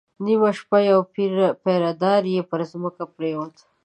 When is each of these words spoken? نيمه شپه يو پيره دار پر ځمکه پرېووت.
نيمه 0.23 0.49
شپه 0.59 0.77
يو 0.89 0.99
پيره 1.63 1.91
دار 2.03 2.21
پر 2.49 2.59
ځمکه 2.71 3.03
پرېووت. 3.15 3.55